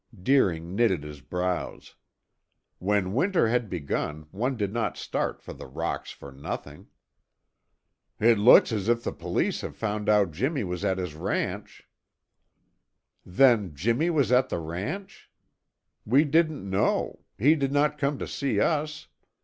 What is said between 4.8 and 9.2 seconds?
start for the rocks for nothing. "It looks as if the